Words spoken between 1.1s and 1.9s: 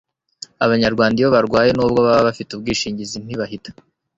iyo barwaye